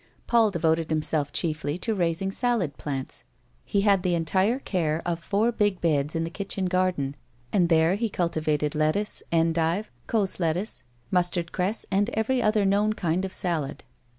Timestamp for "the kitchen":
6.23-6.65